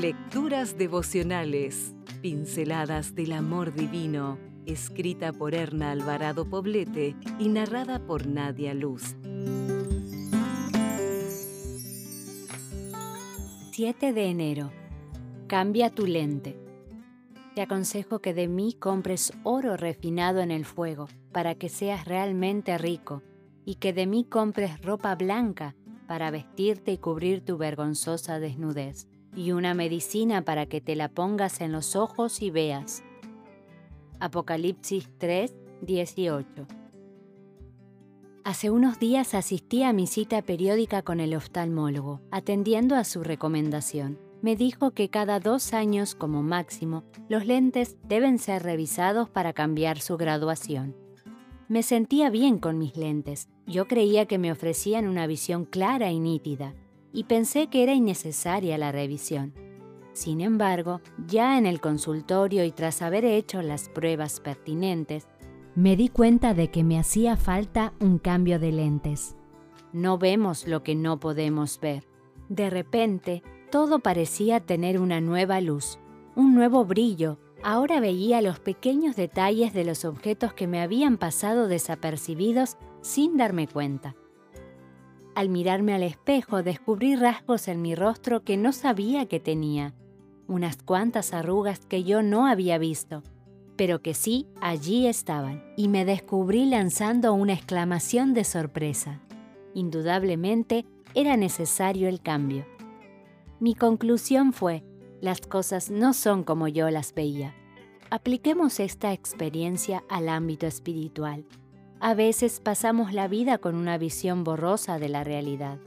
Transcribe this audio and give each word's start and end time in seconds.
Lecturas 0.00 0.78
devocionales, 0.78 1.94
pinceladas 2.22 3.14
del 3.14 3.32
amor 3.32 3.74
divino, 3.74 4.38
escrita 4.64 5.30
por 5.30 5.54
Erna 5.54 5.90
Alvarado 5.90 6.48
Poblete 6.48 7.14
y 7.38 7.50
narrada 7.50 7.98
por 8.06 8.26
Nadia 8.26 8.72
Luz. 8.72 9.14
7 13.72 14.14
de 14.14 14.24
enero. 14.24 14.72
Cambia 15.46 15.90
tu 15.90 16.06
lente. 16.06 16.56
Te 17.54 17.60
aconsejo 17.60 18.20
que 18.20 18.32
de 18.32 18.48
mí 18.48 18.72
compres 18.72 19.34
oro 19.42 19.76
refinado 19.76 20.40
en 20.40 20.50
el 20.50 20.64
fuego, 20.64 21.08
para 21.30 21.56
que 21.56 21.68
seas 21.68 22.06
realmente 22.06 22.78
rico, 22.78 23.22
y 23.66 23.74
que 23.74 23.92
de 23.92 24.06
mí 24.06 24.24
compres 24.24 24.80
ropa 24.80 25.14
blanca, 25.14 25.76
para 26.08 26.30
vestirte 26.30 26.90
y 26.90 26.96
cubrir 26.96 27.44
tu 27.44 27.58
vergonzosa 27.58 28.40
desnudez 28.40 29.06
y 29.34 29.52
una 29.52 29.74
medicina 29.74 30.42
para 30.42 30.66
que 30.66 30.80
te 30.80 30.96
la 30.96 31.08
pongas 31.08 31.60
en 31.60 31.72
los 31.72 31.96
ojos 31.96 32.42
y 32.42 32.50
veas. 32.50 33.02
Apocalipsis 34.18 35.08
3, 35.18 35.54
18. 35.82 36.66
Hace 38.44 38.70
unos 38.70 38.98
días 38.98 39.34
asistí 39.34 39.82
a 39.82 39.92
mi 39.92 40.06
cita 40.06 40.42
periódica 40.42 41.02
con 41.02 41.20
el 41.20 41.34
oftalmólogo, 41.34 42.20
atendiendo 42.30 42.96
a 42.96 43.04
su 43.04 43.22
recomendación. 43.22 44.18
Me 44.42 44.56
dijo 44.56 44.92
que 44.92 45.10
cada 45.10 45.40
dos 45.40 45.74
años 45.74 46.14
como 46.14 46.42
máximo 46.42 47.04
los 47.28 47.46
lentes 47.46 47.96
deben 48.08 48.38
ser 48.38 48.62
revisados 48.62 49.28
para 49.28 49.52
cambiar 49.52 50.00
su 50.00 50.16
graduación. 50.16 50.96
Me 51.68 51.82
sentía 51.82 52.30
bien 52.30 52.58
con 52.58 52.78
mis 52.78 52.96
lentes. 52.96 53.48
Yo 53.66 53.86
creía 53.86 54.26
que 54.26 54.38
me 54.38 54.50
ofrecían 54.50 55.06
una 55.06 55.26
visión 55.26 55.64
clara 55.64 56.10
y 56.10 56.18
nítida, 56.18 56.74
y 57.12 57.24
pensé 57.24 57.68
que 57.68 57.82
era 57.82 57.94
innecesaria 57.94 58.78
la 58.78 58.92
revisión. 58.92 59.54
Sin 60.12 60.40
embargo, 60.40 61.00
ya 61.26 61.56
en 61.56 61.66
el 61.66 61.80
consultorio 61.80 62.64
y 62.64 62.72
tras 62.72 63.02
haber 63.02 63.24
hecho 63.24 63.62
las 63.62 63.88
pruebas 63.88 64.40
pertinentes, 64.40 65.28
me 65.74 65.96
di 65.96 66.08
cuenta 66.08 66.52
de 66.52 66.70
que 66.70 66.82
me 66.82 66.98
hacía 66.98 67.36
falta 67.36 67.94
un 68.00 68.18
cambio 68.18 68.58
de 68.58 68.72
lentes. 68.72 69.36
No 69.92 70.18
vemos 70.18 70.66
lo 70.66 70.82
que 70.82 70.94
no 70.94 71.20
podemos 71.20 71.80
ver. 71.80 72.06
De 72.48 72.70
repente, 72.70 73.42
todo 73.70 74.00
parecía 74.00 74.60
tener 74.60 74.98
una 74.98 75.20
nueva 75.20 75.60
luz, 75.60 75.98
un 76.34 76.54
nuevo 76.54 76.84
brillo. 76.84 77.38
Ahora 77.62 78.00
veía 78.00 78.42
los 78.42 78.58
pequeños 78.58 79.14
detalles 79.16 79.72
de 79.72 79.84
los 79.84 80.04
objetos 80.04 80.52
que 80.54 80.66
me 80.66 80.80
habían 80.80 81.18
pasado 81.18 81.68
desapercibidos 81.68 82.76
sin 83.00 83.36
darme 83.36 83.68
cuenta. 83.68 84.16
Al 85.40 85.48
mirarme 85.48 85.94
al 85.94 86.02
espejo 86.02 86.62
descubrí 86.62 87.16
rasgos 87.16 87.66
en 87.68 87.80
mi 87.80 87.94
rostro 87.94 88.44
que 88.44 88.58
no 88.58 88.72
sabía 88.72 89.24
que 89.24 89.40
tenía, 89.40 89.94
unas 90.46 90.82
cuantas 90.82 91.32
arrugas 91.32 91.86
que 91.86 92.04
yo 92.04 92.22
no 92.22 92.46
había 92.46 92.76
visto, 92.76 93.22
pero 93.74 94.02
que 94.02 94.12
sí 94.12 94.48
allí 94.60 95.06
estaban, 95.06 95.64
y 95.78 95.88
me 95.88 96.04
descubrí 96.04 96.66
lanzando 96.66 97.32
una 97.32 97.54
exclamación 97.54 98.34
de 98.34 98.44
sorpresa. 98.44 99.22
Indudablemente 99.72 100.84
era 101.14 101.38
necesario 101.38 102.10
el 102.10 102.20
cambio. 102.20 102.66
Mi 103.60 103.74
conclusión 103.74 104.52
fue, 104.52 104.84
las 105.22 105.40
cosas 105.40 105.90
no 105.90 106.12
son 106.12 106.44
como 106.44 106.68
yo 106.68 106.90
las 106.90 107.14
veía. 107.14 107.54
Apliquemos 108.10 108.78
esta 108.78 109.14
experiencia 109.14 110.04
al 110.10 110.28
ámbito 110.28 110.66
espiritual. 110.66 111.46
A 112.02 112.14
veces 112.14 112.60
pasamos 112.60 113.12
la 113.12 113.28
vida 113.28 113.58
con 113.58 113.74
una 113.74 113.98
visión 113.98 114.42
borrosa 114.42 114.98
de 114.98 115.10
la 115.10 115.22
realidad. 115.22 115.78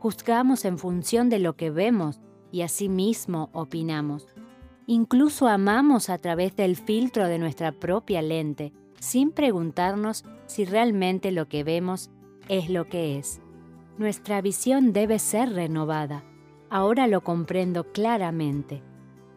Juzgamos 0.00 0.64
en 0.64 0.78
función 0.78 1.28
de 1.28 1.38
lo 1.38 1.54
que 1.54 1.70
vemos 1.70 2.20
y 2.50 2.62
asimismo 2.62 3.50
opinamos. 3.52 4.26
Incluso 4.88 5.46
amamos 5.46 6.10
a 6.10 6.18
través 6.18 6.56
del 6.56 6.74
filtro 6.74 7.28
de 7.28 7.38
nuestra 7.38 7.70
propia 7.70 8.20
lente, 8.20 8.72
sin 8.98 9.30
preguntarnos 9.30 10.24
si 10.46 10.64
realmente 10.64 11.30
lo 11.30 11.46
que 11.46 11.62
vemos 11.62 12.10
es 12.48 12.68
lo 12.68 12.88
que 12.88 13.16
es. 13.16 13.40
Nuestra 13.96 14.40
visión 14.40 14.92
debe 14.92 15.20
ser 15.20 15.52
renovada. 15.52 16.24
Ahora 16.68 17.06
lo 17.06 17.20
comprendo 17.20 17.92
claramente. 17.92 18.82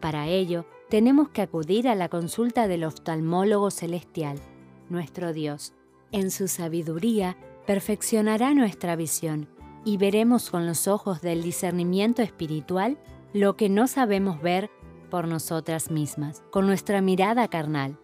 Para 0.00 0.26
ello, 0.26 0.66
tenemos 0.90 1.28
que 1.28 1.42
acudir 1.42 1.86
a 1.86 1.94
la 1.94 2.08
consulta 2.08 2.66
del 2.66 2.82
oftalmólogo 2.82 3.70
celestial, 3.70 4.40
nuestro 4.88 5.32
Dios 5.32 5.74
en 6.12 6.30
su 6.30 6.48
sabiduría, 6.48 7.36
perfeccionará 7.66 8.54
nuestra 8.54 8.96
visión 8.96 9.48
y 9.84 9.96
veremos 9.96 10.50
con 10.50 10.66
los 10.66 10.88
ojos 10.88 11.20
del 11.20 11.42
discernimiento 11.42 12.22
espiritual 12.22 12.98
lo 13.32 13.56
que 13.56 13.68
no 13.68 13.86
sabemos 13.86 14.40
ver 14.40 14.70
por 15.10 15.26
nosotras 15.26 15.90
mismas, 15.90 16.42
con 16.50 16.66
nuestra 16.66 17.00
mirada 17.00 17.48
carnal. 17.48 17.98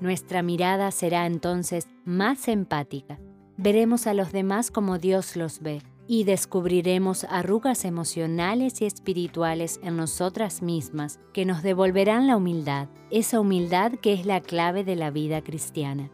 Nuestra 0.00 0.42
mirada 0.42 0.90
será 0.90 1.26
entonces 1.26 1.88
más 2.04 2.48
empática. 2.48 3.18
Veremos 3.56 4.06
a 4.06 4.14
los 4.14 4.32
demás 4.32 4.70
como 4.70 4.98
Dios 4.98 5.36
los 5.36 5.60
ve 5.60 5.82
y 6.06 6.24
descubriremos 6.24 7.24
arrugas 7.24 7.84
emocionales 7.84 8.80
y 8.80 8.86
espirituales 8.86 9.80
en 9.82 9.96
nosotras 9.96 10.62
mismas 10.62 11.18
que 11.32 11.44
nos 11.44 11.62
devolverán 11.62 12.26
la 12.26 12.36
humildad, 12.36 12.88
esa 13.10 13.40
humildad 13.40 13.92
que 13.92 14.12
es 14.12 14.26
la 14.26 14.40
clave 14.40 14.84
de 14.84 14.96
la 14.96 15.10
vida 15.10 15.42
cristiana. 15.42 16.10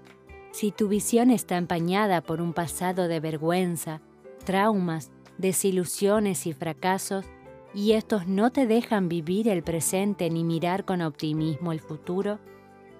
Si 0.52 0.70
tu 0.70 0.86
visión 0.88 1.30
está 1.30 1.56
empañada 1.56 2.20
por 2.20 2.42
un 2.42 2.52
pasado 2.52 3.08
de 3.08 3.20
vergüenza, 3.20 4.02
traumas, 4.44 5.10
desilusiones 5.38 6.46
y 6.46 6.52
fracasos, 6.52 7.24
y 7.74 7.92
estos 7.92 8.26
no 8.26 8.52
te 8.52 8.66
dejan 8.66 9.08
vivir 9.08 9.48
el 9.48 9.62
presente 9.62 10.28
ni 10.28 10.44
mirar 10.44 10.84
con 10.84 11.00
optimismo 11.00 11.72
el 11.72 11.80
futuro, 11.80 12.38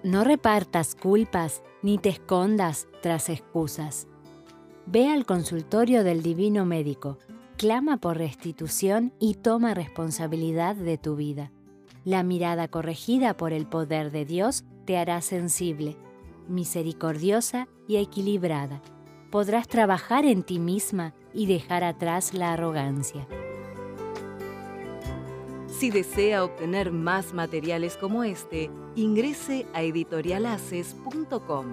no 0.03 0.23
repartas 0.23 0.95
culpas 0.95 1.61
ni 1.83 1.99
te 1.99 2.09
escondas 2.09 2.87
tras 3.03 3.29
excusas. 3.29 4.07
Ve 4.87 5.09
al 5.09 5.27
consultorio 5.27 6.03
del 6.03 6.23
Divino 6.23 6.65
Médico, 6.65 7.19
clama 7.55 7.97
por 7.97 8.17
restitución 8.17 9.13
y 9.19 9.35
toma 9.35 9.75
responsabilidad 9.75 10.75
de 10.75 10.97
tu 10.97 11.15
vida. 11.15 11.51
La 12.03 12.23
mirada 12.23 12.67
corregida 12.67 13.37
por 13.37 13.53
el 13.53 13.67
poder 13.67 14.11
de 14.11 14.25
Dios 14.25 14.65
te 14.85 14.97
hará 14.97 15.21
sensible 15.21 15.97
misericordiosa 16.47 17.67
y 17.87 17.97
equilibrada. 17.97 18.81
Podrás 19.31 19.67
trabajar 19.67 20.25
en 20.25 20.43
ti 20.43 20.59
misma 20.59 21.13
y 21.33 21.47
dejar 21.47 21.83
atrás 21.83 22.33
la 22.33 22.53
arrogancia. 22.53 23.27
Si 25.67 25.89
desea 25.89 26.43
obtener 26.43 26.91
más 26.91 27.33
materiales 27.33 27.97
como 27.97 28.23
este, 28.23 28.69
ingrese 28.95 29.65
a 29.73 29.81
editorialaces.com. 29.81 31.65